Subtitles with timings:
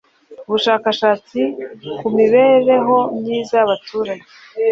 [0.47, 1.41] ubushakashatsi
[1.97, 4.25] ku mibereho myiza ya baturage